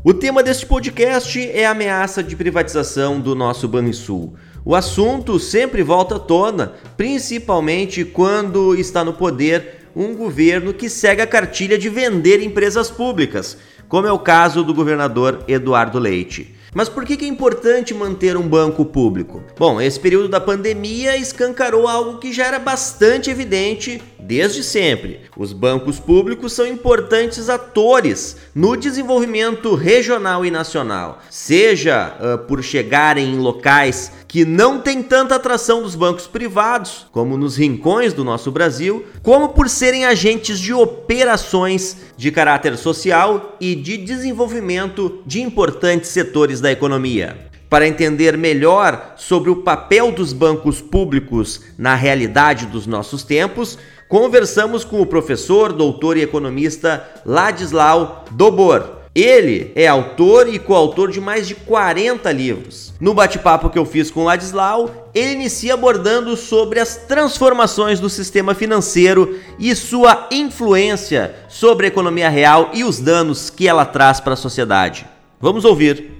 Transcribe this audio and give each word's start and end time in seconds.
O 0.04 0.16
tema 0.16 0.42
deste 0.42 0.66
podcast 0.66 1.40
é 1.40 1.64
a 1.64 1.72
ameaça 1.72 2.24
de 2.24 2.36
privatização 2.36 3.20
do 3.20 3.36
nosso 3.36 3.68
Banrisul. 3.68 4.34
O 4.66 4.74
assunto 4.74 5.40
sempre 5.40 5.84
volta 5.84 6.16
à 6.16 6.20
tona, 6.20 6.74
principalmente 6.98 8.04
quando 8.04 8.74
está 8.74 9.04
no 9.06 9.14
poder 9.14 9.92
um 9.96 10.16
governo 10.16 10.74
que 10.74 10.90
segue 10.90 11.22
a 11.22 11.28
cartilha 11.28 11.78
de 11.78 11.88
vender 11.88 12.42
empresas 12.42 12.90
públicas, 12.90 13.60
como 13.88 14.08
é 14.08 14.12
o 14.12 14.18
caso 14.18 14.64
do 14.64 14.74
governador 14.74 15.44
Eduardo 15.48 16.00
Leite. 16.00 16.56
Mas 16.74 16.88
por 16.88 17.04
que 17.06 17.26
é 17.26 17.28
importante 17.28 17.94
manter 17.94 18.38
um 18.38 18.48
banco 18.48 18.86
público? 18.86 19.44
Bom, 19.58 19.82
esse 19.82 20.00
período 20.00 20.30
da 20.30 20.40
pandemia 20.40 21.18
escancarou 21.18 21.86
algo 21.86 22.18
que 22.18 22.32
já 22.32 22.46
era 22.46 22.60
bastante 22.60 23.30
evidente 23.30 24.02
desde 24.18 24.64
sempre. 24.64 25.20
Os 25.36 25.52
bancos 25.52 26.00
públicos 26.00 26.54
são 26.54 26.66
importantes 26.66 27.50
atores 27.50 28.38
no 28.56 28.78
desenvolvimento 28.78 29.76
regional 29.76 30.46
e 30.46 30.52
nacional, 30.52 31.20
seja 31.30 32.16
uh, 32.20 32.38
por 32.48 32.64
chegarem 32.64 33.34
em 33.34 33.38
locais 33.38 34.12
que 34.32 34.46
não 34.46 34.80
têm 34.80 35.04
tanta 35.04 35.36
atração 35.36 35.82
dos 35.82 35.94
bancos 35.94 36.26
privados, 36.26 37.06
como 37.12 37.36
nos 37.36 37.58
rincões 37.58 38.14
do 38.14 38.24
nosso 38.24 38.50
Brasil, 38.50 39.06
como 39.22 39.50
por 39.50 39.68
serem 39.68 40.06
agentes 40.06 40.58
de 40.58 40.74
operações 40.74 41.98
de 42.16 42.32
caráter 42.32 42.78
social 42.78 43.58
e 43.60 43.76
de 43.76 43.98
desenvolvimento 43.98 45.22
de 45.26 45.42
importantes 45.42 46.12
setores 46.12 46.62
da 46.62 46.72
economia. 46.72 47.50
Para 47.70 47.86
entender 47.86 48.38
melhor 48.38 49.16
sobre 49.18 49.50
o 49.50 49.64
papel 49.64 50.14
dos 50.14 50.32
bancos 50.32 50.80
públicos 50.80 51.64
na 51.78 51.94
realidade 51.94 52.68
dos 52.68 52.88
nossos 52.88 53.24
tempos, 53.24 53.78
conversamos 54.08 54.86
com 54.86 55.02
o 55.02 55.06
professor, 55.06 55.74
doutor 55.74 56.16
e 56.16 56.22
economista 56.22 57.06
Ladislau 57.26 58.24
Dobor 58.32 59.01
ele 59.14 59.72
é 59.76 59.88
autor 59.88 60.48
e 60.48 60.58
coautor 60.58 61.12
de 61.12 61.20
mais 61.20 61.48
de 61.48 61.54
40 61.54 62.32
livros. 62.32 62.94
No 63.00 63.14
bate-papo 63.14 63.70
que 63.70 63.78
eu 63.78 63.86
fiz 63.86 64.10
com 64.10 64.24
Ladislau, 64.24 65.10
ele 65.14 65.34
inicia 65.34 65.74
abordando 65.74 66.38
sobre 66.38 66.80
as 66.80 66.96
transformações 66.96 68.00
do 68.00 68.10
sistema 68.10 68.56
financeiro 68.56 69.38
e 69.60 69.76
sua 69.76 70.30
influência 70.32 71.36
sobre 71.50 71.88
a 71.88 71.90
economia 71.90 72.30
real 72.30 72.72
e 72.74 72.84
os 72.86 73.00
danos 73.00 73.50
que 73.50 73.68
ela 73.68 73.86
traz 73.86 74.22
para 74.22 74.34
a 74.34 74.38
sociedade. 74.38 75.06
Vamos 75.42 75.66
ouvir. 75.66 76.12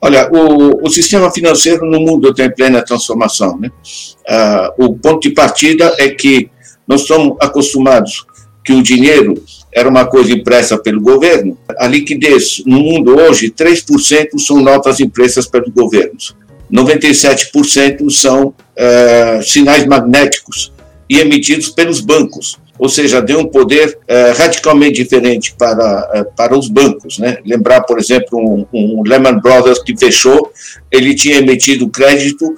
Olha, 0.00 0.28
o, 0.32 0.84
o, 0.84 0.90
sistema 0.90 1.30
financeiro 1.30 1.84
no 1.84 2.00
mundo 2.00 2.30
está 2.30 2.44
em 2.44 2.54
plena 2.54 2.82
transformação. 2.82 3.58
Né? 3.58 3.70
Uh, 4.78 4.86
o 4.86 4.98
ponto 4.98 5.28
de 5.28 5.34
partida 5.34 5.94
é 5.98 6.08
que 6.08 6.50
nós 6.88 7.02
estamos 7.02 7.36
acostumados 7.40 8.24
que 8.64 8.72
o 8.72 8.82
dinheiro 8.82 9.34
era 9.72 9.88
uma 9.88 10.06
coisa 10.06 10.32
impressa 10.32 10.76
pelo 10.76 11.00
governo. 11.00 11.56
A 11.78 11.86
liquidez 11.86 12.62
no 12.66 12.80
mundo 12.80 13.16
hoje, 13.16 13.50
3% 13.50 14.38
são 14.38 14.60
notas 14.60 15.00
impressas 15.00 15.46
pelo 15.46 15.70
governo. 15.70 16.16
97% 16.72 18.10
são 18.10 18.54
é, 18.76 19.40
sinais 19.42 19.86
magnéticos 19.86 20.72
e 21.08 21.18
emitidos 21.18 21.68
pelos 21.68 22.00
bancos. 22.00 22.58
Ou 22.78 22.88
seja, 22.88 23.20
deu 23.20 23.40
um 23.40 23.46
poder 23.46 23.98
é, 24.08 24.30
radicalmente 24.30 25.02
diferente 25.02 25.54
para, 25.58 26.10
é, 26.14 26.24
para 26.24 26.56
os 26.56 26.68
bancos. 26.68 27.18
Né? 27.18 27.36
Lembrar, 27.44 27.82
por 27.82 27.98
exemplo, 27.98 28.38
um, 28.38 28.66
um, 28.72 29.02
Lehman 29.04 29.38
Brothers 29.38 29.82
que 29.82 29.94
fechou, 29.96 30.50
ele 30.90 31.14
tinha 31.14 31.36
emitido 31.36 31.88
crédito 31.88 32.54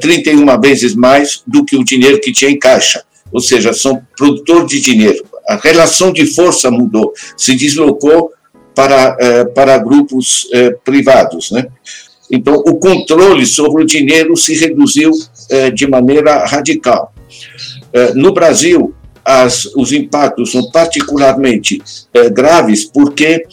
31 0.00 0.60
vezes 0.60 0.94
mais 0.94 1.42
do 1.46 1.64
que 1.64 1.76
o 1.76 1.84
dinheiro 1.84 2.18
que 2.20 2.32
tinha 2.32 2.50
em 2.50 2.58
caixa. 2.58 3.04
Ou 3.32 3.40
seja, 3.40 3.72
são 3.72 4.00
produtor 4.16 4.66
de 4.66 4.80
dinheiro 4.80 5.24
a 5.48 5.56
relação 5.56 6.12
de 6.12 6.26
força 6.26 6.70
mudou, 6.70 7.14
se 7.34 7.54
deslocou 7.54 8.30
para, 8.74 9.16
eh, 9.18 9.44
para 9.46 9.78
grupos 9.78 10.46
eh, 10.52 10.76
privados. 10.84 11.50
Né? 11.50 11.66
Então, 12.30 12.54
o 12.54 12.76
controle 12.76 13.46
sobre 13.46 13.82
o 13.82 13.86
dinheiro 13.86 14.36
se 14.36 14.54
reduziu 14.54 15.10
eh, 15.48 15.70
de 15.70 15.86
maneira 15.86 16.44
radical. 16.44 17.14
no 18.14 18.34
Brasil, 18.34 18.94
as, 19.24 19.64
os 19.74 19.92
impactos 19.92 20.52
são 20.52 20.70
particularmente 20.70 21.80
graves 22.32 22.84
porque 22.84 23.44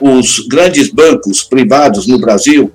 os 0.00 0.40
grandes 0.48 0.90
bancos 0.90 1.42
privados 1.42 2.06
no 2.06 2.18
Brasil 2.18 2.72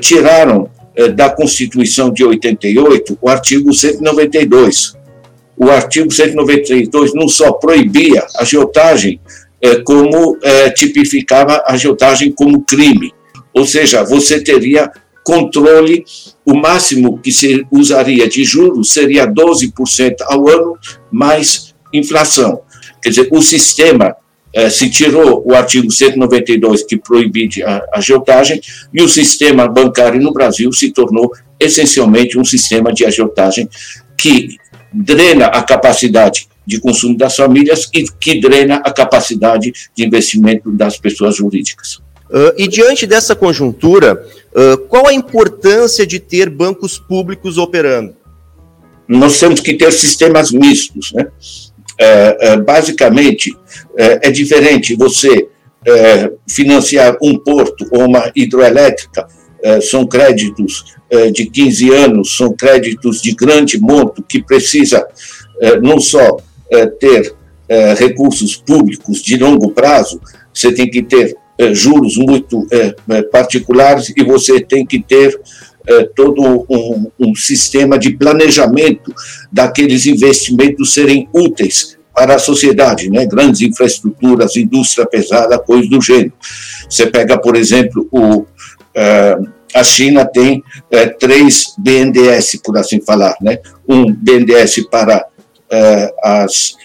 tiraram 0.00 0.68
da 1.14 1.30
Constituição 1.30 2.12
de 2.12 2.24
88 2.24 3.18
o 3.20 3.28
artigo 3.28 3.72
192, 3.72 4.93
o 5.56 5.70
artigo 5.70 6.10
192 6.10 7.14
não 7.14 7.28
só 7.28 7.52
proibia 7.52 8.26
a 8.36 8.42
agiotagem, 8.42 9.20
é, 9.60 9.76
como 9.76 10.38
é, 10.42 10.70
tipificava 10.70 11.62
a 11.64 11.72
agiotagem 11.72 12.32
como 12.32 12.62
crime. 12.62 13.12
Ou 13.52 13.64
seja, 13.64 14.02
você 14.02 14.42
teria 14.42 14.90
controle, 15.24 16.04
o 16.44 16.54
máximo 16.54 17.18
que 17.18 17.32
se 17.32 17.66
usaria 17.70 18.28
de 18.28 18.44
juros 18.44 18.92
seria 18.92 19.26
12% 19.26 20.16
ao 20.26 20.48
ano, 20.48 20.76
mais 21.10 21.74
inflação. 21.92 22.60
Quer 23.02 23.08
dizer, 23.08 23.28
o 23.30 23.40
sistema 23.40 24.14
é, 24.52 24.68
se 24.68 24.88
tirou 24.90 25.42
o 25.46 25.54
artigo 25.54 25.90
192 25.90 26.84
que 26.84 26.96
proibia 26.96 27.66
a 27.66 27.98
agiotagem 27.98 28.60
e 28.92 29.02
o 29.02 29.08
sistema 29.08 29.66
bancário 29.66 30.20
no 30.20 30.32
Brasil 30.32 30.70
se 30.72 30.92
tornou 30.92 31.32
essencialmente 31.58 32.38
um 32.38 32.44
sistema 32.44 32.92
de 32.92 33.04
agiotagem 33.04 33.68
que 34.16 34.56
drena 34.94 35.46
a 35.46 35.62
capacidade 35.62 36.48
de 36.66 36.80
consumo 36.80 37.16
das 37.16 37.36
famílias 37.36 37.88
e 37.92 38.04
que 38.04 38.40
drena 38.40 38.76
a 38.76 38.92
capacidade 38.92 39.72
de 39.94 40.04
investimento 40.04 40.70
das 40.70 40.96
pessoas 40.96 41.36
jurídicas. 41.36 41.96
Uh, 42.30 42.54
e 42.56 42.66
diante 42.66 43.06
dessa 43.06 43.36
conjuntura, 43.36 44.24
uh, 44.54 44.78
qual 44.88 45.06
a 45.06 45.12
importância 45.12 46.06
de 46.06 46.18
ter 46.18 46.48
bancos 46.48 46.98
públicos 46.98 47.58
operando? 47.58 48.14
Nós 49.06 49.38
temos 49.38 49.60
que 49.60 49.74
ter 49.74 49.92
sistemas 49.92 50.50
mistos. 50.50 51.12
Né? 51.12 51.26
É, 51.98 52.48
é, 52.48 52.56
basicamente, 52.56 53.56
é, 53.96 54.28
é, 54.28 54.30
diferente 54.30 54.96
você 54.96 55.48
é, 55.86 56.32
financiar 56.48 57.16
um 57.22 57.38
porto 57.38 57.86
ou 57.92 58.06
uma 58.06 58.32
hidroelétrica, 58.34 59.28
são 59.80 60.06
créditos 60.06 60.84
eh, 61.10 61.30
de 61.30 61.46
15 61.46 61.90
anos 61.90 62.36
são 62.36 62.52
créditos 62.52 63.22
de 63.22 63.32
grande 63.32 63.80
monto 63.80 64.22
que 64.22 64.42
precisa 64.42 65.06
eh, 65.60 65.80
não 65.80 66.00
só 66.00 66.38
ter 66.98 67.36
recursos 67.96 68.56
públicos 68.56 69.22
de 69.22 69.36
longo 69.36 69.70
prazo, 69.70 70.20
você 70.52 70.72
tem 70.72 70.90
que 70.90 71.02
ter 71.02 71.36
juros 71.72 72.16
muito 72.16 72.66
particulares 73.30 74.12
e 74.16 74.24
você 74.24 74.60
tem 74.60 74.84
que 74.84 75.00
ter 75.00 75.38
todo 76.16 76.66
um, 76.68 77.10
um 77.20 77.34
sistema 77.34 77.96
de 77.96 78.16
planejamento 78.16 79.14
daqueles 79.52 80.04
investimentos 80.06 80.94
serem 80.94 81.28
úteis 81.32 81.96
para 82.14 82.36
a 82.36 82.38
sociedade, 82.38 83.10
né? 83.10 83.26
grandes 83.26 83.60
infraestruturas, 83.60 84.56
indústria 84.56 85.04
pesada, 85.04 85.58
coisas 85.58 85.90
do 85.90 86.00
gênero. 86.00 86.32
Você 86.88 87.06
pega, 87.06 87.36
por 87.36 87.56
exemplo, 87.56 88.08
o, 88.12 88.46
a 89.74 89.82
China 89.82 90.24
tem 90.24 90.62
é, 90.90 91.06
três 91.06 91.74
BNDES, 91.78 92.60
por 92.62 92.78
assim 92.78 93.00
falar, 93.00 93.34
né? 93.40 93.58
Um 93.88 94.12
BNDES 94.12 94.88
para 94.88 95.26
é, 95.70 96.14
as 96.22 96.76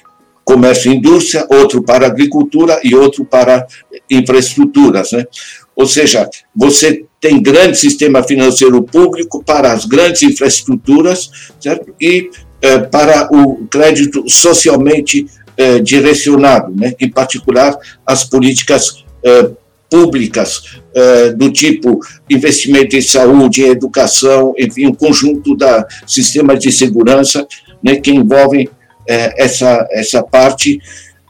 comércio 0.50 0.92
e 0.92 0.96
indústria, 0.96 1.46
outro 1.48 1.84
para 1.84 2.08
agricultura 2.08 2.80
e 2.84 2.96
outro 2.96 3.24
para 3.24 3.68
infraestruturas. 4.10 5.12
Né? 5.12 5.28
Ou 5.76 5.86
seja, 5.86 6.28
você 6.56 7.06
tem 7.22 7.40
grande 7.40 7.78
sistema 7.78 8.24
financeiro 8.24 8.82
público 8.82 9.44
para 9.44 9.72
as 9.72 9.86
grandes 9.86 10.24
infraestruturas 10.24 11.30
certo? 11.62 11.94
e 12.02 12.32
eh, 12.64 12.80
para 12.80 13.30
o 13.32 13.68
crédito 13.68 14.28
socialmente 14.28 15.28
eh, 15.56 15.80
direcionado, 15.80 16.74
né? 16.76 16.96
em 17.00 17.12
particular 17.12 17.78
as 18.04 18.24
políticas 18.24 19.06
eh, 19.24 19.52
públicas 19.90 20.80
eh, 20.94 21.34
do 21.34 21.52
tipo 21.52 22.00
investimento 22.30 22.96
em 22.96 23.02
saúde, 23.02 23.64
em 23.64 23.70
educação, 23.70 24.54
enfim, 24.58 24.88
um 24.88 24.94
conjunto 24.94 25.56
da 25.56 25.86
sistemas 26.06 26.60
de 26.60 26.72
segurança 26.72 27.48
né, 27.84 27.96
que 27.96 28.12
envolvem 28.12 28.70
eh, 29.08 29.34
essa, 29.38 29.88
essa 29.92 30.22
parte 30.22 30.80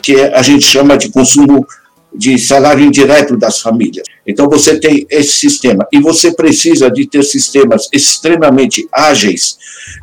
que 0.02 0.16
a 0.20 0.42
gente 0.42 0.66
chama 0.66 0.98
de 0.98 1.10
consumo 1.10 1.66
de 2.14 2.38
salário 2.40 2.84
indireto 2.84 3.38
das 3.38 3.60
famílias. 3.60 4.06
Então 4.26 4.50
você 4.50 4.80
tem 4.80 5.06
esse 5.10 5.32
sistema 5.32 5.88
e 5.92 6.00
você 6.00 6.34
precisa 6.34 6.90
de 6.90 7.08
ter 7.08 7.24
sistemas 7.24 7.88
extremamente 7.94 8.88
ágeis 8.92 9.58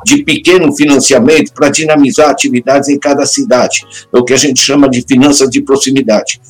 de 0.05 0.23
pequeno 0.23 0.73
financiamento 0.75 1.53
para 1.53 1.69
dinamizar 1.69 2.29
atividades 2.29 2.89
em 2.89 2.97
cada 2.97 3.25
cidade, 3.25 3.85
é 4.13 4.17
o 4.17 4.23
que 4.23 4.33
a 4.33 4.37
gente 4.37 4.61
chama 4.61 4.89
de 4.89 5.01
finanças 5.01 5.49
de 5.49 5.61
proximidade. 5.61 6.41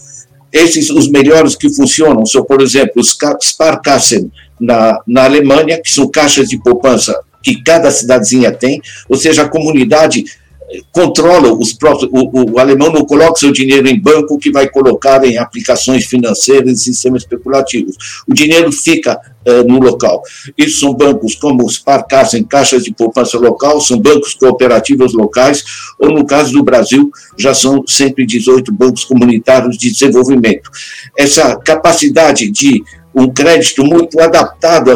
Esses, 0.52 0.90
os 0.90 1.10
melhores 1.10 1.56
que 1.56 1.70
funcionam 1.74 2.26
são, 2.26 2.44
por 2.44 2.62
exemplo, 2.62 2.94
os 3.02 3.18
Sparkassen 3.42 4.32
na, 4.60 5.00
na 5.06 5.26
Alemanha, 5.26 5.82
que 5.82 5.92
são 5.92 6.10
caixas 6.10 6.48
de 6.48 6.58
poupança 6.58 7.20
que 7.44 7.62
cada 7.64 7.90
cidadezinha 7.92 8.52
tem, 8.52 8.82
ou 9.08 9.16
seja, 9.16 9.44
a 9.44 9.50
comunidade 9.50 10.26
controla 10.92 11.54
os 11.54 11.74
próprios, 11.74 12.10
o, 12.12 12.54
o, 12.54 12.60
alemão 12.60 12.92
não 12.92 13.06
coloca 13.06 13.40
seu 13.40 13.52
dinheiro 13.52 13.88
em 13.88 14.00
banco 14.00 14.38
que 14.38 14.52
vai 14.52 14.68
colocar 14.68 15.24
em 15.24 15.38
aplicações 15.38 16.06
financeiras 16.06 16.82
e 16.82 16.84
sistemas 16.84 17.22
especulativos. 17.22 17.96
O 18.28 18.34
dinheiro 18.34 18.72
fica 18.72 19.18
uh, 19.48 19.68
no 19.68 19.80
local. 19.80 20.22
Isso 20.58 20.82
são 20.82 20.94
bancos 20.94 21.36
como 21.36 21.66
os 21.66 21.76
Sparkassen, 21.76 22.44
caixas 22.44 22.84
de 22.84 22.94
poupança 22.94 23.38
local, 23.38 23.80
são 23.80 23.98
bancos 23.98 24.34
cooperativos 24.34 25.14
locais, 25.14 25.64
ou 25.98 26.12
no 26.12 26.26
caso 26.26 26.52
do 26.52 26.64
Brasil, 26.64 27.10
já 27.38 27.54
são 27.54 27.84
118 27.88 28.72
bancos 28.72 29.06
comunitários 29.06 29.78
de 29.78 29.90
desenvolvimento. 29.90 30.70
Essa 31.18 31.56
capacidade 31.56 32.50
de 32.52 32.84
um 33.16 33.32
crédito 33.32 33.84
muito 33.84 34.20
adaptado 34.20 34.92
a, 34.92 34.96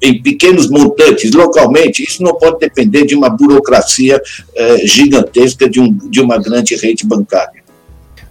em 0.00 0.22
pequenos 0.22 0.68
montantes 0.68 1.32
localmente, 1.32 2.02
isso 2.02 2.22
não 2.22 2.34
pode 2.34 2.58
depender 2.58 3.04
de 3.04 3.14
uma 3.14 3.28
burocracia 3.28 4.20
eh, 4.54 4.86
gigantesca 4.86 5.68
de, 5.68 5.80
um, 5.80 5.92
de 5.92 6.20
uma 6.20 6.38
grande 6.38 6.76
rede 6.76 7.04
bancária. 7.04 7.62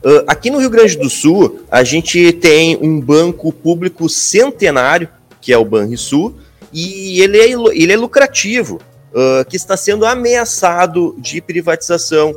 Uh, 0.04 0.24
aqui 0.28 0.50
no 0.50 0.60
Rio 0.60 0.70
Grande 0.70 0.96
do 0.98 1.10
Sul, 1.10 1.60
a 1.70 1.84
gente 1.84 2.32
tem 2.32 2.78
um 2.82 3.02
banco 3.02 3.52
público 3.52 4.08
centenário, 4.08 5.10
que 5.42 5.52
é 5.52 5.58
o 5.58 5.66
Banrisul, 5.66 6.36
e 6.72 7.20
ele 7.22 7.38
é, 7.38 7.52
ele 7.74 7.92
é 7.92 7.98
lucrativo, 7.98 8.80
uh, 9.12 9.44
que 9.50 9.58
está 9.58 9.76
sendo 9.76 10.06
ameaçado 10.06 11.16
de 11.18 11.42
privatização. 11.42 12.32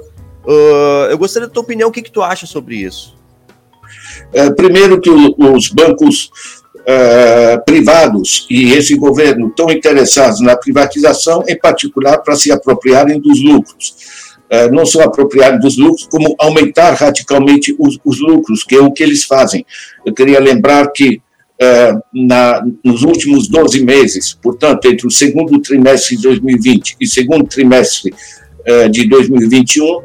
Uh, 0.45 1.11
eu 1.11 1.19
gostaria 1.19 1.47
da 1.47 1.53
tua 1.53 1.63
opinião, 1.63 1.91
o 1.91 1.93
que, 1.93 2.03
que 2.03 2.11
tu 2.11 2.23
acha 2.23 2.47
sobre 2.47 2.77
isso? 2.77 3.17
É, 4.33 4.51
primeiro 4.51 5.01
que 5.01 5.11
o, 5.11 5.35
os 5.55 5.69
bancos 5.69 6.31
uh, 6.91 7.65
privados 7.65 8.47
e 8.51 8.73
esse 8.73 8.97
governo 8.97 9.49
estão 9.49 9.71
interessados 9.71 10.41
na 10.41 10.57
privatização, 10.57 11.45
em 11.49 11.57
particular 11.57 12.19
para 12.19 12.35
se 12.35 12.51
apropriarem 12.51 13.21
dos 13.21 13.43
lucros. 13.43 13.95
Uh, 14.53 14.73
não 14.75 14.85
só 14.85 15.03
apropriarem 15.03 15.61
dos 15.61 15.79
lucros, 15.79 16.09
como 16.11 16.35
aumentar 16.39 16.93
radicalmente 16.95 17.75
os, 17.79 17.99
os, 18.05 18.21
lucros, 18.21 18.65
que 18.65 18.75
é 18.75 18.81
o 18.81 18.91
que 18.91 19.03
eles 19.03 19.25
fazem. 19.25 19.65
Eu 20.05 20.13
queria 20.13 20.41
lembrar 20.41 20.91
que 20.91 21.21
uh, 21.63 22.03
na, 22.13 22.61
nos 22.85 23.03
últimos 23.03 23.47
12 23.49 23.85
meses, 23.85 24.37
portanto, 24.43 24.87
entre 24.87 25.07
o 25.07 25.11
segundo 25.11 25.61
trimestre 25.61 26.17
de 26.17 26.23
2020 26.25 26.97
e 27.01 27.07
segundo 27.07 27.45
trimestre 27.45 28.13
de 28.91 29.09
2021, 29.09 30.03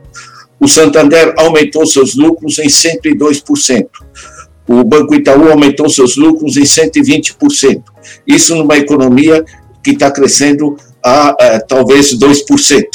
o 0.62 0.68
Santander 0.68 1.36
aumentou 1.38 1.86
seus 1.86 2.16
lucros 2.16 2.58
em 2.58 2.68
102% 2.68 3.86
o 4.68 4.84
Banco 4.84 5.14
Itaú 5.14 5.50
aumentou 5.50 5.90
seus 5.90 6.16
lucros 6.16 6.58
em 6.58 6.64
120%. 6.64 7.84
Isso 8.26 8.56
numa 8.56 8.78
economia 8.78 9.44
que 9.84 9.92
está 9.92 10.10
crescendo 10.10 10.76
a, 11.04 11.30
a 11.30 11.60
talvez 11.60 12.18
2%. 12.18 12.86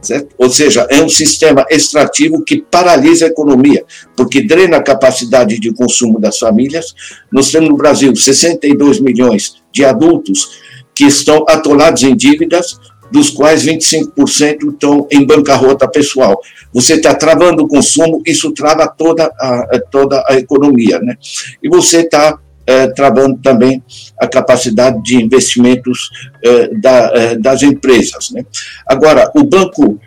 Certo? 0.00 0.28
Ou 0.38 0.48
seja, 0.48 0.86
é 0.88 1.02
um 1.02 1.08
sistema 1.08 1.66
extrativo 1.68 2.44
que 2.44 2.62
paralisa 2.62 3.24
a 3.24 3.28
economia, 3.28 3.84
porque 4.16 4.40
drena 4.40 4.76
a 4.76 4.82
capacidade 4.82 5.58
de 5.58 5.74
consumo 5.74 6.20
das 6.20 6.38
famílias. 6.38 6.94
Nós 7.32 7.50
temos 7.50 7.68
no 7.68 7.76
Brasil 7.76 8.14
62 8.14 9.00
milhões 9.00 9.56
de 9.72 9.84
adultos 9.84 10.60
que 10.94 11.04
estão 11.04 11.44
atolados 11.48 12.04
em 12.04 12.14
dívidas, 12.14 12.78
dos 13.10 13.30
quais 13.30 13.64
25% 13.64 14.72
estão 14.72 15.06
em 15.10 15.24
bancarrota 15.24 15.88
pessoal. 15.88 16.40
Você 16.72 16.94
está 16.94 17.14
travando 17.14 17.64
o 17.64 17.68
consumo, 17.68 18.22
isso 18.26 18.52
trava 18.52 18.86
toda 18.88 19.24
a, 19.24 19.80
toda 19.90 20.22
a 20.28 20.34
economia. 20.34 20.98
Né? 21.00 21.16
E 21.62 21.68
você 21.68 22.00
está 22.00 22.38
é, 22.66 22.88
travando 22.88 23.38
também 23.42 23.82
a 24.20 24.26
capacidade 24.26 25.00
de 25.02 25.16
investimentos 25.16 26.10
é, 26.44 26.68
da, 26.74 27.12
é, 27.14 27.36
das 27.36 27.62
empresas. 27.62 28.30
Né? 28.30 28.44
Agora, 28.86 29.30
o 29.34 29.44
Banco 29.44 29.98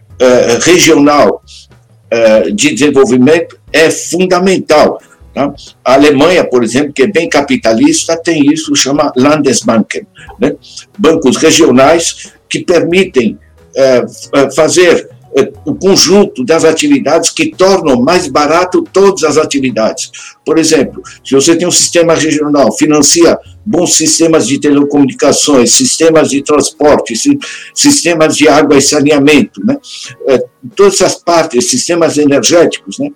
Regional 0.63 1.41
de 2.53 2.73
Desenvolvimento 2.73 3.57
é 3.71 3.89
fundamental. 3.89 4.99
Tá? 5.33 5.53
A 5.85 5.93
Alemanha, 5.93 6.43
por 6.43 6.61
exemplo, 6.61 6.91
que 6.91 7.03
é 7.03 7.07
bem 7.07 7.29
capitalista, 7.29 8.17
tem 8.17 8.51
isso, 8.51 8.75
chama 8.75 9.13
Landesbanken, 9.15 10.05
né? 10.37 10.55
bancos 10.97 11.37
regionais 11.37 12.33
que 12.49 12.59
permitem 12.59 13.37
é, 13.75 14.03
é, 14.33 14.51
fazer 14.51 15.09
é, 15.37 15.51
o 15.63 15.75
conjunto 15.75 16.43
das 16.43 16.65
atividades 16.65 17.29
que 17.29 17.51
tornam 17.55 18.01
mais 18.01 18.27
barato 18.27 18.83
todas 18.91 19.23
as 19.23 19.37
atividades. 19.37 20.11
Por 20.43 20.57
exemplo, 20.57 21.03
se 21.23 21.35
você 21.35 21.55
tem 21.55 21.67
um 21.67 21.71
sistema 21.71 22.15
regional, 22.15 22.75
financia 22.75 23.37
bons 23.63 23.95
sistemas 23.95 24.47
de 24.47 24.59
telecomunicações, 24.59 25.71
sistemas 25.71 26.29
de 26.29 26.41
transporte, 26.41 27.13
sistemas 27.75 28.35
de 28.35 28.47
água 28.47 28.75
e 28.75 28.81
saneamento, 28.81 29.63
né? 29.63 29.77
todas 30.75 30.95
essas 30.95 31.15
partes, 31.15 31.69
sistemas 31.69 32.17
energéticos, 32.17 32.97
né? 32.97 33.11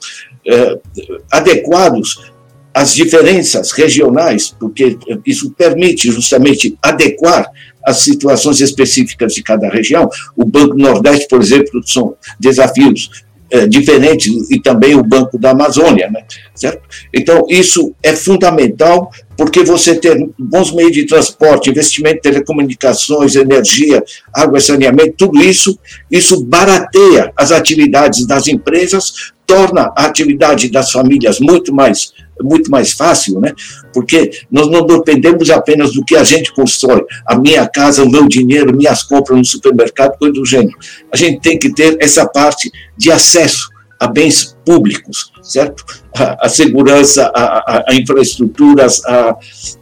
adequados 1.31 2.31
às 2.71 2.93
diferenças 2.93 3.71
regionais, 3.71 4.55
porque 4.59 4.97
isso 5.25 5.51
permite 5.51 6.11
justamente 6.11 6.77
adequar 6.81 7.47
as 7.85 7.97
situações 7.99 8.61
específicas 8.61 9.33
de 9.33 9.43
cada 9.43 9.69
região. 9.69 10.09
O 10.35 10.45
Banco 10.45 10.75
Nordeste, 10.75 11.27
por 11.27 11.41
exemplo, 11.41 11.81
são 11.85 12.15
desafios 12.39 13.09
é, 13.53 13.67
diferentes 13.67 14.49
e 14.49 14.59
também 14.59 14.95
o 14.95 15.03
Banco 15.03 15.37
da 15.37 15.51
Amazônia, 15.51 16.09
né? 16.09 16.23
certo? 16.55 16.81
Então, 17.13 17.45
isso 17.47 17.93
é 18.01 18.15
fundamental 18.15 19.11
porque 19.37 19.63
você 19.63 19.95
ter 19.95 20.17
bons 20.39 20.73
meios 20.73 20.91
de 20.91 21.05
transporte, 21.05 21.69
investimento 21.69 22.17
em 22.17 22.21
telecomunicações, 22.21 23.35
energia, 23.35 24.03
água 24.33 24.57
e 24.57 24.61
saneamento, 24.61 25.13
tudo 25.17 25.39
isso, 25.43 25.77
isso 26.09 26.43
barateia 26.43 27.31
as 27.37 27.51
atividades 27.51 28.25
das 28.25 28.47
empresas, 28.47 29.33
torna 29.45 29.91
a 29.95 30.05
atividade 30.05 30.71
das 30.71 30.91
famílias 30.91 31.39
muito 31.39 31.71
mais 31.71 32.11
muito 32.41 32.71
mais 32.71 32.93
fácil, 32.93 33.39
né? 33.39 33.53
Porque 33.93 34.31
nós 34.51 34.69
não 34.69 34.85
dependemos 34.85 35.49
apenas 35.49 35.93
do 35.93 36.03
que 36.03 36.15
a 36.15 36.23
gente 36.23 36.53
constrói, 36.53 37.03
a 37.27 37.37
minha 37.37 37.67
casa, 37.67 38.03
o 38.03 38.09
meu 38.09 38.27
dinheiro, 38.27 38.75
minhas 38.75 39.03
compras 39.03 39.37
no 39.37 39.45
supermercado, 39.45 40.17
coisa 40.17 40.33
do 40.33 40.45
gênero. 40.45 40.77
A 41.11 41.17
gente 41.17 41.41
tem 41.41 41.59
que 41.59 41.73
ter 41.73 41.97
essa 41.99 42.27
parte 42.27 42.71
de 42.97 43.11
acesso 43.11 43.69
a 43.99 44.07
bens 44.07 44.57
públicos, 44.65 45.31
certo? 45.41 45.85
A, 46.15 46.45
a 46.45 46.49
segurança, 46.49 47.31
a, 47.33 47.91
a, 47.91 47.95
infraestruturas, 47.95 49.03
a, 49.05 49.37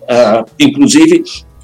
a, 0.07 0.45
inclusive 0.59 1.23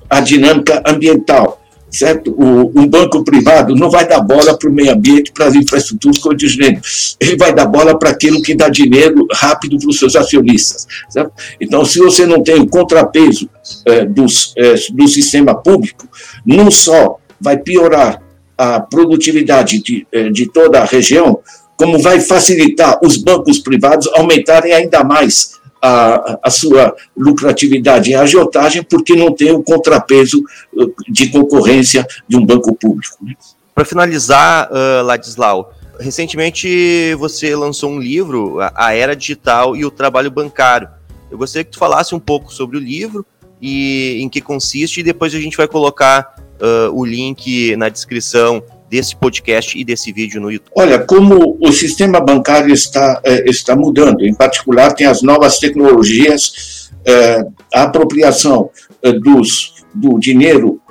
a 0.10 0.22
dinâmica 0.22 0.82
ambiental 0.86 1.62
certo? 1.90 2.32
O, 2.32 2.80
um 2.80 2.88
banco 2.88 3.24
privado 3.24 3.76
não 3.76 3.90
vai 3.90 4.08
dar 4.08 4.22
bola 4.22 4.58
para 4.58 4.70
o 4.70 4.74
meio 4.74 4.92
ambiente, 4.92 5.32
para 5.32 5.48
as 5.48 5.56
infraestruturas 5.56 6.18
contingentes. 6.18 7.16
Ele 7.20 7.38
vai 7.38 7.54
dar 7.54 7.66
bola 7.66 7.98
para 7.98 8.10
aquilo 8.10 8.42
que 8.42 8.56
dá 8.56 8.70
dinheiro 8.70 9.26
rápido 9.34 9.78
para 9.78 9.90
os 9.90 10.00
seus 10.00 10.16
acionistas, 10.16 10.88
certo? 11.10 11.32
Então, 11.60 11.84
se 11.86 12.00
você 12.00 12.26
não 12.26 12.44
tem 12.44 12.56
o 12.56 12.68
contrapeso 12.68 13.50
é, 13.86 14.06
dos, 14.06 14.54
é, 14.58 14.76
do 14.92 15.08
sistema 15.08 15.56
público, 15.56 16.08
não 16.46 16.70
só 16.70 17.18
vai 17.40 17.58
piorar 17.58 18.22
a 18.58 18.80
produtividade 18.80 19.82
de, 19.82 20.08
é, 20.12 20.30
de 20.30 20.48
toda 20.48 20.80
a 20.80 20.86
região, 20.86 21.40
como 21.76 22.00
vai 22.00 22.20
facilitar 22.20 23.00
os 23.04 23.18
bancos 23.18 23.60
privados 23.60 24.08
aumentarem 24.14 24.74
ainda 24.74 25.04
mais 25.04 25.58
a, 25.82 26.40
a 26.44 26.50
sua 26.50 26.96
lucratividade 27.16 28.12
em 28.12 28.16
agiotagem 28.16 28.84
porque 28.84 29.16
não 29.16 29.34
tem 29.34 29.52
o 29.52 29.64
contrapeso 29.64 30.44
uh, 30.74 30.94
de 31.10 31.30
concorrência 31.30 32.06
de 32.28 32.38
um 32.38 32.46
banco 32.46 32.76
público. 32.76 33.18
Né? 33.22 33.34
Para 33.74 33.86
finalizar, 33.86 34.70
uh, 34.72 35.04
Ladislau, 35.04 35.74
recentemente 36.00 37.14
você 37.16 37.56
lançou 37.56 37.92
um 37.92 38.00
livro, 38.00 38.58
A 38.76 38.94
Era 38.94 39.16
Digital 39.16 39.76
e 39.76 39.86
o 39.86 39.92
Trabalho 39.92 40.32
Bancário. 40.32 40.90
Eu 41.30 41.38
gostaria 41.38 41.64
que 41.64 41.72
tu 41.72 41.80
falasse 41.80 42.16
um 42.16 42.20
pouco 42.20 42.54
sobre 42.54 42.78
o 42.78 42.80
livro 42.80 43.26
e 43.62 44.20
em 44.22 44.30
que 44.30 44.40
consiste, 44.40 45.00
e 45.00 45.04
depois 45.04 45.34
a 45.34 45.40
gente 45.40 45.58
vai 45.58 45.68
colocar 45.68 46.36
uh, 46.62 46.92
o 46.94 47.06
link 47.06 47.76
na 47.76 47.90
descrição 47.90 48.64
desse 48.90 49.16
podcast 49.16 49.78
e 49.78 49.84
desse 49.84 50.12
vídeo 50.12 50.42
no 50.42 50.52
YouTube? 50.52 50.72
Olha, 50.76 51.00
como 51.00 51.58
o 51.62 51.72
sistema 51.72 52.20
bancário 52.20 52.74
está, 52.74 53.22
eh, 53.24 53.44
está 53.50 53.76
mudando, 53.76 54.26
em 54.26 54.34
particular 54.34 54.94
tem 54.94 55.08
as 55.08 55.22
novas 55.22 55.60
tecnologias, 55.60 56.92
eh, 57.06 57.46
a 57.74 57.84
apropriação 57.84 58.70
eh, 59.04 59.14
dos, 59.14 59.86
do 59.94 60.20
dinheiro 60.20 60.82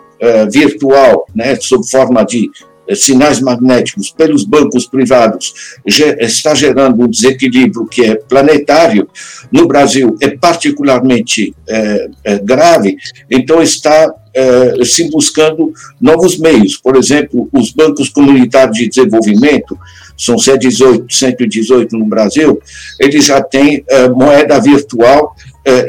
virtual, 0.51 1.27
né, 1.35 1.57
sob 1.57 1.87
forma 1.87 2.25
de 2.25 2.51
sinais 2.95 3.41
magnéticos 3.41 4.11
pelos 4.11 4.45
bancos 4.45 4.87
privados 4.87 5.77
está 5.85 6.55
gerando 6.55 7.03
um 7.03 7.09
desequilíbrio 7.09 7.87
que 7.87 8.05
é 8.05 8.15
planetário, 8.15 9.09
no 9.51 9.67
Brasil 9.67 10.17
é 10.21 10.29
particularmente 10.37 11.55
é, 11.69 12.09
é 12.25 12.39
grave, 12.39 12.97
então 13.31 13.63
está 13.63 14.13
é, 14.35 14.85
se 14.85 15.11
buscando 15.11 15.73
novos 16.01 16.39
meios. 16.39 16.77
Por 16.77 16.97
exemplo, 16.97 17.49
os 17.53 17.73
bancos 17.73 18.09
comunitários 18.09 18.77
de 18.77 18.89
desenvolvimento, 18.89 19.79
são 20.17 20.39
118, 20.39 21.13
118 21.13 21.99
no 21.99 22.07
Brasil, 22.07 22.61
eles 23.01 23.27
já 23.27 23.43
têm 23.43 23.85
moeda 24.15 24.59
virtual 24.59 25.35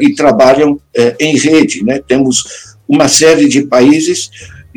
e 0.00 0.14
trabalham 0.14 0.78
em 1.18 1.38
rede. 1.38 1.82
Né? 1.82 2.00
Temos 2.06 2.76
uma 2.86 3.08
série 3.08 3.48
de 3.48 3.62
países 3.62 4.30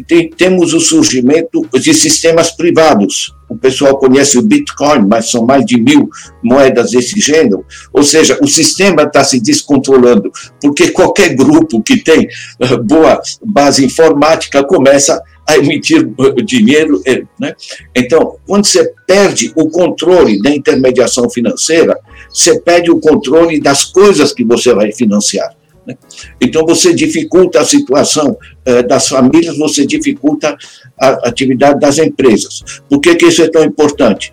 tem, 0.07 0.29
temos 0.29 0.74
o 0.74 0.79
surgimento 0.79 1.67
de 1.74 1.93
sistemas 1.93 2.51
privados. 2.51 3.33
O 3.50 3.57
pessoal 3.57 3.98
conhece 3.98 4.38
o 4.38 4.41
Bitcoin, 4.41 5.05
mas 5.07 5.29
são 5.29 5.45
mais 5.45 5.65
de 5.65 5.79
mil 5.79 6.10
moedas 6.41 6.91
desse 6.91 7.19
gênero. 7.19 7.65
Ou 7.91 8.01
seja, 8.01 8.38
o 8.41 8.48
sistema 8.48 9.03
está 9.03 9.24
se 9.24 9.41
descontrolando, 9.41 10.31
porque 10.62 10.91
qualquer 10.91 11.36
grupo 11.36 11.83
que 11.83 11.98
tem 11.98 12.27
uh, 12.62 12.81
boa 12.81 13.21
base 13.43 13.83
informática 13.86 14.63
começa 14.63 15.21
a 15.45 15.57
emitir 15.57 16.07
uh, 16.17 16.41
dinheiro. 16.41 16.98
Uh, 17.00 17.27
né? 17.38 17.53
Então, 17.93 18.38
quando 18.48 18.65
você 18.65 18.93
perde 19.05 19.51
o 19.55 19.69
controle 19.69 20.41
da 20.41 20.50
intermediação 20.50 21.29
financeira, 21.29 22.00
você 22.29 22.57
perde 22.62 22.89
o 22.89 23.00
controle 23.01 23.60
das 23.60 23.83
coisas 23.83 24.33
que 24.33 24.45
você 24.45 24.74
vai 24.74 24.93
financiar. 24.93 25.53
Né? 25.86 25.96
Então, 26.40 26.66
você 26.66 26.94
dificulta 26.94 27.60
a 27.62 27.66
situação 27.66 28.38
eh, 28.66 28.84
das 28.84 29.08
famílias, 29.08 29.58
você 29.58 29.86
dificulta 29.86 30.58
a 31.00 31.28
atividade 31.28 31.80
das 31.80 31.98
empresas. 31.98 32.64
Por 32.90 33.00
que, 33.00 33.16
que 33.16 33.26
isso 33.26 33.42
é 33.42 33.50
tão 33.50 33.64
importante? 33.64 34.32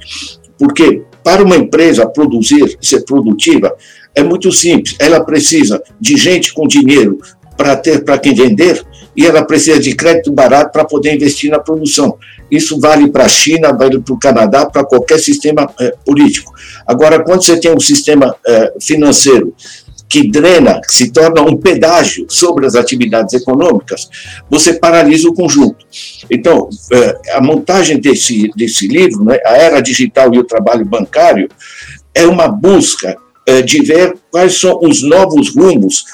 Porque 0.58 1.02
para 1.22 1.42
uma 1.42 1.56
empresa 1.56 2.06
produzir, 2.06 2.76
ser 2.80 3.04
produtiva, 3.04 3.74
é 4.14 4.22
muito 4.22 4.50
simples. 4.50 4.96
Ela 4.98 5.24
precisa 5.24 5.82
de 6.00 6.16
gente 6.16 6.52
com 6.52 6.66
dinheiro 6.66 7.18
para 7.56 7.76
ter 7.76 8.04
para 8.04 8.18
quem 8.18 8.34
vender 8.34 8.82
e 9.16 9.26
ela 9.26 9.44
precisa 9.44 9.80
de 9.80 9.94
crédito 9.94 10.32
barato 10.32 10.72
para 10.72 10.84
poder 10.84 11.14
investir 11.14 11.50
na 11.50 11.58
produção. 11.58 12.16
Isso 12.50 12.78
vale 12.80 13.10
para 13.10 13.24
a 13.24 13.28
China, 13.28 13.72
vale 13.72 13.98
para 13.98 14.14
o 14.14 14.18
Canadá, 14.18 14.64
para 14.64 14.84
qualquer 14.84 15.18
sistema 15.18 15.68
eh, 15.80 15.92
político. 16.04 16.52
Agora, 16.86 17.22
quando 17.22 17.44
você 17.44 17.58
tem 17.58 17.74
um 17.74 17.80
sistema 17.80 18.34
eh, 18.46 18.72
financeiro 18.80 19.52
que 20.08 20.28
drena, 20.28 20.80
que 20.80 20.94
se 20.94 21.10
torna 21.10 21.42
um 21.42 21.56
pedágio 21.56 22.26
sobre 22.28 22.66
as 22.66 22.74
atividades 22.74 23.34
econômicas, 23.34 24.08
você 24.48 24.72
paralisa 24.72 25.28
o 25.28 25.34
conjunto. 25.34 25.84
Então, 26.30 26.68
é, 26.92 27.36
a 27.36 27.40
montagem 27.42 28.00
desse, 28.00 28.50
desse 28.56 28.88
livro, 28.88 29.22
né, 29.24 29.38
A 29.44 29.56
Era 29.56 29.80
Digital 29.80 30.32
e 30.32 30.38
o 30.38 30.44
Trabalho 30.44 30.84
Bancário, 30.84 31.48
é 32.14 32.26
uma 32.26 32.48
busca 32.48 33.16
é, 33.46 33.60
de 33.60 33.82
ver 33.82 34.16
quais 34.30 34.58
são 34.58 34.80
os 34.82 35.02
novos 35.02 35.54
rumos, 35.54 36.04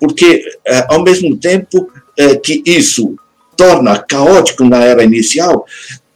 porque, 0.00 0.42
é, 0.66 0.86
ao 0.88 1.02
mesmo 1.02 1.36
tempo 1.36 1.90
que 2.44 2.62
isso 2.66 3.16
torna 3.56 3.98
caótico 3.98 4.64
na 4.64 4.84
era 4.84 5.02
inicial, 5.02 5.64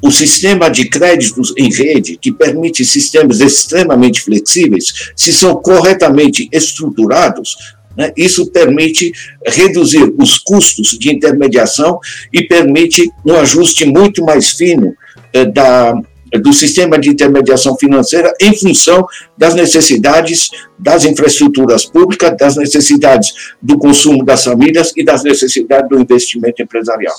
o 0.03 0.11
sistema 0.11 0.69
de 0.69 0.89
créditos 0.89 1.53
em 1.57 1.73
rede, 1.73 2.19
que 2.21 2.31
permite 2.31 2.85
sistemas 2.85 3.41
extremamente 3.41 4.21
flexíveis, 4.21 5.11
se 5.17 5.33
são 5.33 5.57
corretamente 5.57 6.49
estruturados, 6.53 7.57
né, 7.97 8.13
isso 8.17 8.51
permite 8.51 9.11
reduzir 9.47 10.13
os 10.19 10.39
custos 10.39 10.99
de 10.99 11.11
intermediação 11.11 11.99
e 12.33 12.43
permite 12.43 13.11
um 13.25 13.35
ajuste 13.35 13.87
muito 13.87 14.23
mais 14.23 14.51
fino 14.51 14.95
eh, 15.33 15.47
da, 15.47 15.95
do 16.39 16.53
sistema 16.53 16.99
de 16.99 17.09
intermediação 17.09 17.77
financeira 17.77 18.35
em 18.39 18.55
função 18.55 19.07
das 19.37 19.55
necessidades 19.55 20.51
das 20.79 21.07
infraestruturas 21.07 21.87
públicas, 21.87 22.37
das 22.37 22.57
necessidades 22.57 23.33
do 23.63 23.79
consumo 23.79 24.23
das 24.23 24.45
famílias 24.45 24.93
e 24.95 25.03
das 25.03 25.25
necessidades 25.25 25.89
do 25.89 25.99
investimento 25.99 26.61
empresarial. 26.61 27.15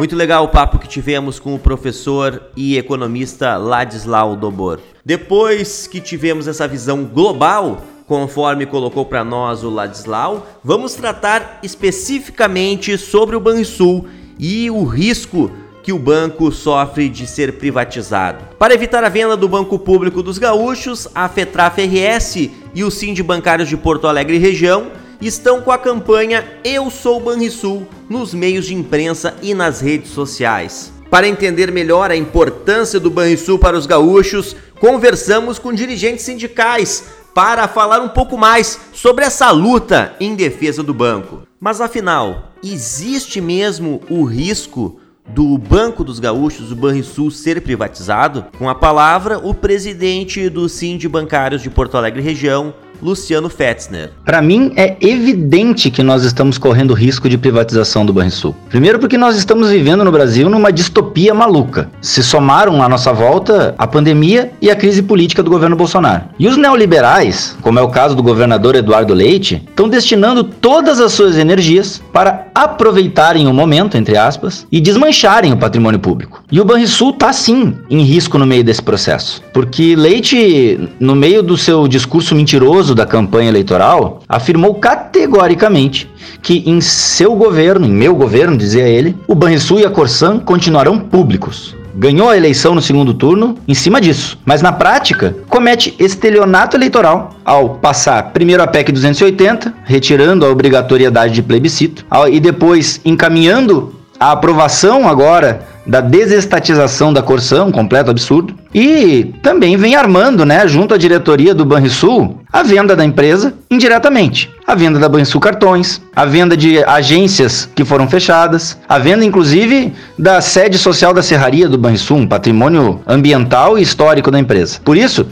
Muito 0.00 0.16
legal 0.16 0.44
o 0.44 0.48
papo 0.48 0.78
que 0.78 0.88
tivemos 0.88 1.38
com 1.38 1.54
o 1.54 1.58
professor 1.58 2.44
e 2.56 2.78
economista 2.78 3.58
Ladislau 3.58 4.34
Dobor. 4.34 4.80
Depois 5.04 5.86
que 5.86 6.00
tivemos 6.00 6.48
essa 6.48 6.66
visão 6.66 7.04
global, 7.04 7.82
conforme 8.06 8.64
colocou 8.64 9.04
para 9.04 9.22
nós 9.22 9.62
o 9.62 9.68
Ladislau, 9.68 10.46
vamos 10.64 10.94
tratar 10.94 11.58
especificamente 11.62 12.96
sobre 12.96 13.36
o 13.36 13.40
Banrisul 13.40 14.06
e 14.38 14.70
o 14.70 14.84
risco 14.84 15.52
que 15.82 15.92
o 15.92 15.98
banco 15.98 16.50
sofre 16.50 17.10
de 17.10 17.26
ser 17.26 17.58
privatizado. 17.58 18.42
Para 18.58 18.72
evitar 18.72 19.04
a 19.04 19.10
venda 19.10 19.36
do 19.36 19.50
Banco 19.50 19.78
Público 19.78 20.22
dos 20.22 20.38
Gaúchos, 20.38 21.08
a 21.14 21.28
FETRAF 21.28 21.78
RS 21.78 22.48
e 22.74 22.82
o 22.82 22.90
Sind 22.90 23.22
Bancários 23.22 23.68
de 23.68 23.76
Porto 23.76 24.06
Alegre 24.06 24.38
região 24.38 24.92
estão 25.20 25.60
com 25.60 25.70
a 25.70 25.78
campanha 25.78 26.44
Eu 26.64 26.90
Sou 26.90 27.20
Banrisul 27.20 27.86
nos 28.08 28.32
meios 28.32 28.66
de 28.66 28.74
imprensa 28.74 29.34
e 29.42 29.54
nas 29.54 29.80
redes 29.80 30.10
sociais. 30.10 30.92
Para 31.10 31.28
entender 31.28 31.72
melhor 31.72 32.10
a 32.10 32.16
importância 32.16 33.00
do 33.00 33.10
Banrisul 33.10 33.58
para 33.58 33.76
os 33.76 33.84
gaúchos, 33.84 34.54
conversamos 34.78 35.58
com 35.58 35.72
dirigentes 35.72 36.24
sindicais 36.24 37.04
para 37.34 37.68
falar 37.68 38.00
um 38.00 38.08
pouco 38.08 38.38
mais 38.38 38.78
sobre 38.92 39.24
essa 39.24 39.50
luta 39.50 40.14
em 40.20 40.34
defesa 40.34 40.82
do 40.82 40.94
banco. 40.94 41.42
Mas 41.58 41.80
afinal, 41.80 42.52
existe 42.62 43.40
mesmo 43.40 44.00
o 44.08 44.24
risco 44.24 45.00
do 45.28 45.58
Banco 45.58 46.02
dos 46.02 46.18
Gaúchos, 46.18 46.72
o 46.72 46.76
Banrisul, 46.76 47.30
ser 47.30 47.60
privatizado? 47.60 48.46
Com 48.58 48.68
a 48.68 48.74
palavra, 48.74 49.38
o 49.38 49.54
presidente 49.54 50.48
do 50.48 50.68
Sind 50.68 51.06
Bancários 51.08 51.62
de 51.62 51.70
Porto 51.70 51.96
Alegre 51.96 52.22
Região, 52.22 52.74
Luciano 53.02 53.48
Fetzner. 53.48 54.10
Para 54.24 54.42
mim, 54.42 54.72
é 54.76 54.96
evidente 55.00 55.90
que 55.90 56.02
nós 56.02 56.24
estamos 56.24 56.58
correndo 56.58 56.94
risco 56.94 57.28
de 57.28 57.38
privatização 57.38 58.04
do 58.04 58.12
Banrisul. 58.12 58.54
Primeiro, 58.68 58.98
porque 58.98 59.16
nós 59.18 59.36
estamos 59.36 59.70
vivendo 59.70 60.04
no 60.04 60.12
Brasil 60.12 60.48
numa 60.48 60.72
distopia 60.72 61.34
maluca. 61.34 61.90
Se 62.00 62.22
somaram 62.22 62.82
à 62.82 62.88
nossa 62.88 63.12
volta 63.12 63.74
a 63.78 63.86
pandemia 63.86 64.52
e 64.60 64.70
a 64.70 64.76
crise 64.76 65.02
política 65.02 65.42
do 65.42 65.50
governo 65.50 65.76
Bolsonaro. 65.76 66.24
E 66.38 66.46
os 66.46 66.56
neoliberais, 66.56 67.56
como 67.62 67.78
é 67.78 67.82
o 67.82 67.88
caso 67.88 68.14
do 68.14 68.22
governador 68.22 68.74
Eduardo 68.74 69.14
Leite, 69.14 69.62
estão 69.68 69.88
destinando 69.88 70.44
todas 70.44 71.00
as 71.00 71.12
suas 71.12 71.36
energias 71.38 72.02
para 72.12 72.46
aproveitarem 72.54 73.46
o 73.46 73.54
momento, 73.54 73.96
entre 73.96 74.16
aspas, 74.16 74.66
e 74.70 74.80
desmancharem 74.80 75.52
o 75.52 75.56
patrimônio 75.56 75.98
público. 75.98 76.42
E 76.50 76.60
o 76.60 76.64
Banrisul 76.64 77.10
está 77.10 77.32
sim 77.32 77.74
em 77.88 78.02
risco 78.02 78.38
no 78.38 78.46
meio 78.46 78.64
desse 78.64 78.82
processo, 78.82 79.42
porque 79.52 79.96
Leite, 79.96 80.88
no 80.98 81.14
meio 81.14 81.42
do 81.42 81.56
seu 81.56 81.86
discurso 81.88 82.34
mentiroso 82.34 82.89
da 82.94 83.06
campanha 83.06 83.48
eleitoral, 83.48 84.20
afirmou 84.28 84.74
categoricamente 84.74 86.10
que 86.42 86.62
em 86.66 86.80
seu 86.80 87.34
governo, 87.34 87.86
em 87.86 87.90
meu 87.90 88.14
governo, 88.14 88.56
dizia 88.56 88.88
ele, 88.88 89.16
o 89.26 89.34
Banrisul 89.34 89.80
e 89.80 89.84
a 89.84 89.90
Corsan 89.90 90.38
continuarão 90.38 90.98
públicos. 90.98 91.76
Ganhou 91.94 92.30
a 92.30 92.36
eleição 92.36 92.74
no 92.74 92.80
segundo 92.80 93.12
turno 93.12 93.56
em 93.66 93.74
cima 93.74 94.00
disso, 94.00 94.38
mas 94.44 94.62
na 94.62 94.72
prática 94.72 95.36
comete 95.48 95.94
estelionato 95.98 96.76
eleitoral 96.76 97.34
ao 97.44 97.70
passar 97.70 98.30
primeiro 98.32 98.62
a 98.62 98.66
PEC 98.66 98.92
280, 98.92 99.74
retirando 99.84 100.46
a 100.46 100.48
obrigatoriedade 100.48 101.34
de 101.34 101.42
plebiscito, 101.42 102.06
e 102.30 102.38
depois 102.38 103.00
encaminhando 103.04 103.99
a 104.20 104.32
aprovação 104.32 105.08
agora 105.08 105.62
da 105.86 106.02
desestatização 106.02 107.10
da 107.10 107.22
Corsã, 107.22 107.64
um 107.64 107.72
completo 107.72 108.10
absurdo. 108.10 108.54
E 108.72 109.32
também 109.42 109.78
vem 109.78 109.96
armando, 109.96 110.44
né, 110.44 110.68
junto 110.68 110.92
à 110.92 110.98
diretoria 110.98 111.54
do 111.54 111.64
Banrisul, 111.64 112.38
a 112.52 112.62
venda 112.62 112.94
da 112.94 113.02
empresa 113.02 113.54
indiretamente. 113.70 114.50
A 114.66 114.74
venda 114.74 114.98
da 114.98 115.08
Banrisul 115.08 115.40
Cartões, 115.40 116.00
a 116.14 116.26
venda 116.26 116.54
de 116.54 116.84
agências 116.84 117.68
que 117.74 117.84
foram 117.84 118.06
fechadas, 118.06 118.78
a 118.86 118.98
venda 118.98 119.24
inclusive 119.24 119.92
da 120.18 120.40
sede 120.42 120.76
social 120.76 121.14
da 121.14 121.22
Serraria 121.22 121.68
do 121.68 121.78
Banrisul, 121.78 122.18
um 122.18 122.26
patrimônio 122.26 123.00
ambiental 123.06 123.78
e 123.78 123.82
histórico 123.82 124.30
da 124.30 124.38
empresa. 124.38 124.78
Por 124.84 124.98
isso, 124.98 125.26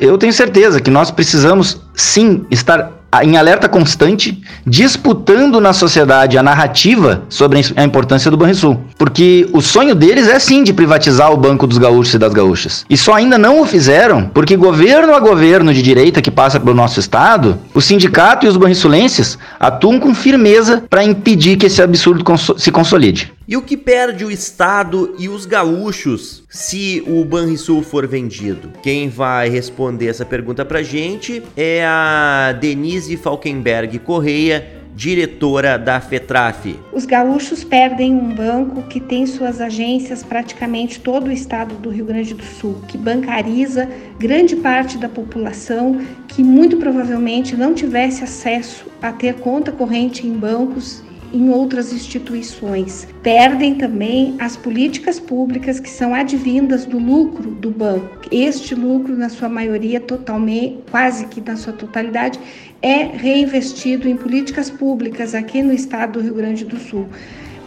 eu 0.00 0.16
tenho 0.16 0.32
certeza 0.32 0.80
que 0.80 0.90
nós 0.90 1.10
precisamos 1.10 1.80
sim 1.94 2.44
estar 2.50 2.90
em 3.22 3.36
alerta 3.36 3.68
constante, 3.68 4.40
disputando 4.64 5.60
na 5.60 5.72
sociedade 5.72 6.38
a 6.38 6.42
narrativa 6.42 7.22
sobre 7.28 7.60
a 7.76 7.84
importância 7.84 8.30
do 8.30 8.36
Banrisul. 8.36 8.80
Porque 8.96 9.48
o 9.52 9.60
sonho 9.60 9.94
deles 9.94 10.28
é 10.28 10.38
sim 10.38 10.62
de 10.62 10.72
privatizar 10.72 11.32
o 11.32 11.36
Banco 11.36 11.66
dos 11.66 11.78
Gaúchos 11.78 12.14
e 12.14 12.18
das 12.18 12.32
Gaúchas. 12.32 12.84
E 12.88 12.96
só 12.96 13.14
ainda 13.14 13.36
não 13.36 13.60
o 13.60 13.66
fizeram 13.66 14.30
porque 14.32 14.56
governo 14.56 15.14
a 15.14 15.20
governo 15.20 15.74
de 15.74 15.82
direita 15.82 16.22
que 16.22 16.30
passa 16.30 16.60
pelo 16.60 16.74
nosso 16.74 17.00
estado, 17.00 17.58
o 17.74 17.80
sindicato 17.80 18.46
e 18.46 18.48
os 18.48 18.56
banrisulenses 18.56 19.38
atuam 19.58 19.98
com 19.98 20.14
firmeza 20.14 20.84
para 20.88 21.04
impedir 21.04 21.56
que 21.56 21.66
esse 21.66 21.82
absurdo 21.82 22.24
se 22.56 22.70
consolide. 22.70 23.32
E 23.50 23.56
o 23.56 23.62
que 23.62 23.76
perde 23.76 24.24
o 24.24 24.30
Estado 24.30 25.16
e 25.18 25.28
os 25.28 25.44
gaúchos 25.44 26.44
se 26.48 27.02
o 27.04 27.24
Banrisul 27.24 27.82
for 27.82 28.06
vendido? 28.06 28.70
Quem 28.80 29.08
vai 29.08 29.48
responder 29.48 30.06
essa 30.06 30.24
pergunta 30.24 30.64
pra 30.64 30.84
gente 30.84 31.42
é 31.56 31.84
a 31.84 32.52
Denise 32.60 33.16
Falkenberg 33.16 33.98
Correia, 33.98 34.84
diretora 34.94 35.76
da 35.76 36.00
FETRAF. 36.00 36.78
Os 36.92 37.04
gaúchos 37.04 37.64
perdem 37.64 38.14
um 38.14 38.32
banco 38.32 38.82
que 38.82 39.00
tem 39.00 39.26
suas 39.26 39.60
agências 39.60 40.22
praticamente 40.22 41.00
todo 41.00 41.26
o 41.26 41.32
estado 41.32 41.74
do 41.74 41.90
Rio 41.90 42.04
Grande 42.04 42.34
do 42.34 42.44
Sul, 42.44 42.80
que 42.86 42.96
bancariza 42.96 43.88
grande 44.16 44.54
parte 44.54 44.96
da 44.96 45.08
população 45.08 46.00
que 46.28 46.40
muito 46.40 46.76
provavelmente 46.76 47.56
não 47.56 47.74
tivesse 47.74 48.22
acesso 48.22 48.86
a 49.02 49.10
ter 49.10 49.34
conta 49.40 49.72
corrente 49.72 50.24
em 50.24 50.34
bancos 50.34 51.02
em 51.32 51.48
outras 51.50 51.92
instituições. 51.92 53.06
Perdem 53.22 53.74
também 53.74 54.34
as 54.38 54.56
políticas 54.56 55.18
públicas 55.20 55.80
que 55.80 55.88
são 55.88 56.14
advindas 56.14 56.84
do 56.84 56.98
lucro 56.98 57.50
do 57.50 57.70
banco. 57.70 58.20
Este 58.30 58.74
lucro, 58.74 59.16
na 59.16 59.28
sua 59.28 59.48
maioria, 59.48 60.00
totalmente, 60.00 60.78
quase 60.90 61.26
que 61.26 61.40
na 61.40 61.56
sua 61.56 61.72
totalidade, 61.72 62.38
é 62.82 63.04
reinvestido 63.04 64.08
em 64.08 64.16
políticas 64.16 64.70
públicas 64.70 65.34
aqui 65.34 65.62
no 65.62 65.72
estado 65.72 66.14
do 66.14 66.24
Rio 66.24 66.34
Grande 66.34 66.64
do 66.64 66.78
Sul. 66.78 67.06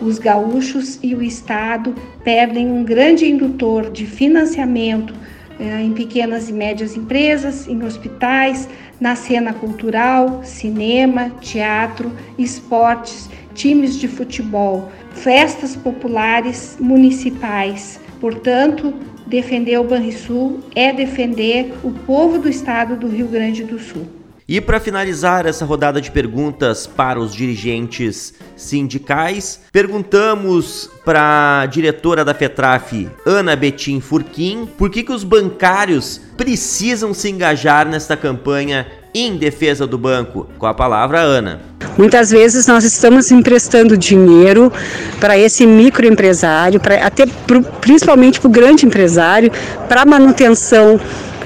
Os 0.01 0.19
gaúchos 0.19 0.99
e 1.01 1.15
o 1.15 1.21
estado 1.21 1.95
perdem 2.23 2.67
um 2.67 2.83
grande 2.83 3.25
indutor 3.25 3.89
de 3.91 4.05
financiamento 4.05 5.13
eh, 5.59 5.83
em 5.83 5.93
pequenas 5.93 6.49
e 6.49 6.53
médias 6.53 6.97
empresas, 6.97 7.67
em 7.67 7.81
hospitais, 7.83 8.67
na 8.99 9.15
cena 9.15 9.53
cultural, 9.53 10.41
cinema, 10.43 11.29
teatro, 11.41 12.11
esportes 12.37 13.29
times 13.53 13.97
de 13.97 14.07
futebol, 14.07 14.91
festas 15.11 15.75
populares 15.75 16.77
municipais. 16.79 17.99
Portanto, 18.19 18.93
defender 19.27 19.77
o 19.79 19.83
Banrisul 19.83 20.59
é 20.75 20.91
defender 20.91 21.73
o 21.83 21.91
povo 21.91 22.37
do 22.37 22.49
estado 22.49 22.95
do 22.95 23.07
Rio 23.07 23.27
Grande 23.27 23.63
do 23.63 23.79
Sul. 23.79 24.07
E 24.47 24.59
para 24.59 24.79
finalizar 24.79 25.45
essa 25.45 25.63
rodada 25.63 26.01
de 26.01 26.11
perguntas 26.11 26.85
para 26.85 27.17
os 27.17 27.33
dirigentes 27.33 28.33
sindicais, 28.57 29.61
perguntamos 29.71 30.89
para 31.05 31.61
a 31.61 31.65
diretora 31.65 32.25
da 32.25 32.33
FETRAF, 32.33 33.09
Ana 33.25 33.55
Betim 33.55 34.01
Furquim, 34.01 34.67
por 34.77 34.89
que, 34.89 35.01
que 35.01 35.13
os 35.13 35.23
bancários 35.23 36.19
precisam 36.35 37.13
se 37.13 37.29
engajar 37.29 37.87
nesta 37.87 38.17
campanha 38.17 38.85
em 39.13 39.37
defesa 39.37 39.85
do 39.85 39.97
banco. 39.97 40.47
Com 40.57 40.65
a 40.65 40.73
palavra, 40.73 41.19
Ana. 41.19 41.61
Muitas 41.97 42.31
vezes 42.31 42.65
nós 42.65 42.83
estamos 42.83 43.31
emprestando 43.31 43.95
dinheiro 43.95 44.71
para 45.19 45.37
esse 45.37 45.65
microempresário, 45.65 46.79
pra, 46.79 47.05
até 47.05 47.25
pro, 47.25 47.61
principalmente 47.61 48.39
para 48.39 48.47
o 48.47 48.51
grande 48.51 48.85
empresário, 48.85 49.51
para 49.87 50.05
manutenção 50.05 50.99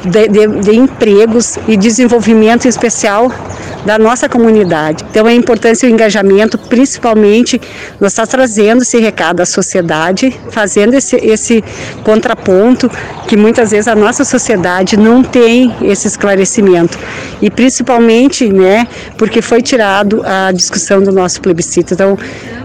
de, 0.07 0.27
de, 0.27 0.47
de 0.61 0.75
empregos 0.75 1.57
e 1.67 1.77
desenvolvimento 1.77 2.65
em 2.65 2.69
especial 2.69 3.31
da 3.87 3.97
nossa 3.97 4.27
comunidade. 4.27 5.05
Então 5.09 5.25
é 5.27 5.33
importante 5.33 5.85
o 5.85 5.89
engajamento, 5.89 6.57
principalmente 6.57 7.59
nós 8.01 8.11
está 8.11 8.27
trazendo 8.27 8.81
esse 8.81 8.99
recado 8.99 9.39
à 9.39 9.45
sociedade, 9.45 10.37
fazendo 10.51 10.93
esse, 10.93 11.15
esse 11.15 11.63
contraponto 12.03 12.91
que 13.29 13.37
muitas 13.37 13.71
vezes 13.71 13.87
a 13.87 13.95
nossa 13.95 14.25
sociedade 14.25 14.97
não 14.97 15.23
tem 15.23 15.73
esse 15.81 16.05
esclarecimento 16.05 16.97
e 17.41 17.49
principalmente, 17.49 18.51
né, 18.51 18.87
porque 19.17 19.41
foi 19.41 19.61
tirado 19.61 20.21
a 20.25 20.51
discussão 20.51 21.01
do 21.01 21.11
nosso 21.11 21.39
plebiscito. 21.39 21.93
Então, 21.93 22.17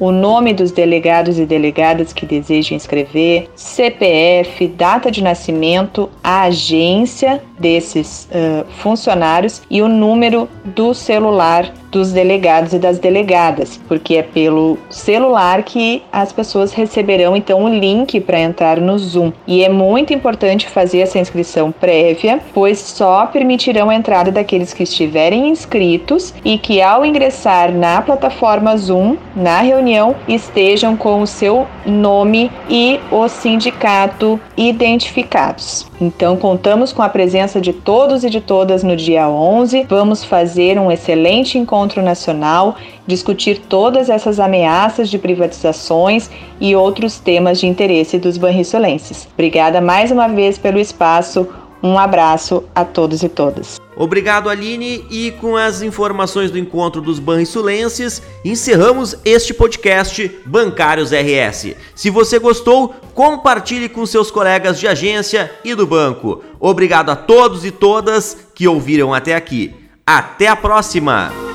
o 0.00 0.10
nome 0.10 0.52
dos 0.52 0.72
delegados 0.72 1.38
e 1.38 1.44
delegadas 1.44 2.12
que 2.12 2.24
desejam 2.24 2.76
inscrever, 2.76 3.48
CPF, 3.54 4.66
data 4.68 5.10
de 5.10 5.22
nascimento, 5.22 6.10
a 6.22 6.42
agência 6.42 7.42
desses 7.58 8.28
uh, 8.30 8.64
funcionários 8.78 9.62
e 9.70 9.82
o 9.82 9.88
número 9.88 10.48
do 10.64 10.94
celular 10.94 11.72
dos 11.94 12.10
delegados 12.10 12.72
e 12.72 12.78
das 12.78 12.98
delegadas, 12.98 13.80
porque 13.86 14.16
é 14.16 14.22
pelo 14.22 14.76
celular 14.90 15.62
que 15.62 16.02
as 16.12 16.32
pessoas 16.32 16.72
receberão 16.72 17.36
então 17.36 17.62
o 17.62 17.68
link 17.68 18.20
para 18.20 18.40
entrar 18.40 18.80
no 18.80 18.98
Zoom. 18.98 19.32
E 19.46 19.62
é 19.62 19.68
muito 19.68 20.12
importante 20.12 20.68
fazer 20.68 20.98
essa 20.98 21.20
inscrição 21.20 21.70
prévia, 21.70 22.40
pois 22.52 22.80
só 22.80 23.26
permitirão 23.26 23.90
a 23.90 23.94
entrada 23.94 24.32
daqueles 24.32 24.74
que 24.74 24.82
estiverem 24.82 25.48
inscritos 25.48 26.34
e 26.44 26.58
que 26.58 26.82
ao 26.82 27.06
ingressar 27.06 27.70
na 27.70 28.02
plataforma 28.02 28.76
Zoom, 28.76 29.16
na 29.36 29.60
reunião, 29.60 30.16
estejam 30.26 30.96
com 30.96 31.22
o 31.22 31.26
seu 31.28 31.64
nome 31.86 32.50
e 32.68 32.98
o 33.12 33.28
sindicato 33.28 34.40
identificados. 34.56 35.86
Então 36.00 36.36
contamos 36.36 36.92
com 36.92 37.02
a 37.02 37.08
presença 37.08 37.60
de 37.60 37.72
todos 37.72 38.24
e 38.24 38.30
de 38.30 38.40
todas 38.40 38.82
no 38.82 38.96
dia 38.96 39.28
11. 39.28 39.86
Vamos 39.88 40.24
fazer 40.24 40.76
um 40.76 40.90
excelente 40.90 41.56
encontro 41.56 41.83
nacional, 42.02 42.76
discutir 43.06 43.60
todas 43.68 44.08
essas 44.08 44.40
ameaças 44.40 45.08
de 45.08 45.18
privatizações 45.18 46.30
e 46.60 46.74
outros 46.74 47.18
temas 47.18 47.60
de 47.60 47.66
interesse 47.66 48.18
dos 48.18 48.36
banrisolenses. 48.36 49.28
Obrigada 49.34 49.80
mais 49.80 50.10
uma 50.10 50.28
vez 50.28 50.58
pelo 50.58 50.78
espaço. 50.78 51.48
Um 51.82 51.98
abraço 51.98 52.64
a 52.74 52.82
todos 52.82 53.22
e 53.22 53.28
todas. 53.28 53.78
Obrigado, 53.94 54.48
Aline, 54.48 55.04
e 55.10 55.32
com 55.32 55.54
as 55.54 55.82
informações 55.82 56.50
do 56.50 56.58
encontro 56.58 57.02
dos 57.02 57.18
banrisulenses, 57.18 58.22
encerramos 58.42 59.14
este 59.22 59.52
podcast 59.52 60.30
Bancários 60.46 61.10
RS. 61.12 61.76
Se 61.94 62.08
você 62.08 62.38
gostou, 62.38 62.94
compartilhe 63.14 63.88
com 63.90 64.06
seus 64.06 64.30
colegas 64.30 64.80
de 64.80 64.88
agência 64.88 65.52
e 65.62 65.74
do 65.74 65.86
banco. 65.86 66.42
Obrigado 66.58 67.10
a 67.10 67.16
todos 67.16 67.66
e 67.66 67.70
todas 67.70 68.48
que 68.54 68.66
ouviram 68.66 69.12
até 69.12 69.34
aqui. 69.34 69.74
Até 70.06 70.48
a 70.48 70.56
próxima! 70.56 71.53